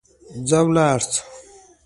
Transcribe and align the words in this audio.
ځه 0.49 0.59
ولاړ 0.65 0.99
سه. 1.11 1.21